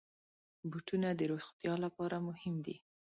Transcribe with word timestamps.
بوټونه 0.69 1.09
د 1.19 1.21
روغتیا 1.31 1.73
لپاره 1.85 2.17
مهم 2.27 2.55
دي. 2.65 2.75